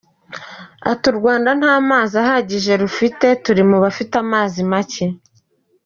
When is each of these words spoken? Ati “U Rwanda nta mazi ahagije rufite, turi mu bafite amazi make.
Ati 0.91 1.05
“U 1.11 1.15
Rwanda 1.19 1.49
nta 1.59 1.73
mazi 1.89 2.15
ahagije 2.23 2.71
rufite, 2.83 3.25
turi 3.43 3.63
mu 3.69 3.77
bafite 3.83 4.13
amazi 4.23 4.59
make. 4.71 5.05